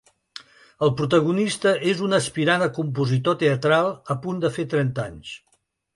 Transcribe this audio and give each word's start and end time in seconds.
El 0.87 0.91
protagonista 1.01 1.73
és 1.91 2.01
un 2.07 2.17
aspirant 2.19 2.65
a 2.69 2.71
compositor 2.79 3.39
teatral, 3.45 3.91
a 4.15 4.19
punt 4.25 4.45
de 4.47 4.55
fer 4.57 4.67
trenta 4.73 5.09
anys. 5.13 5.37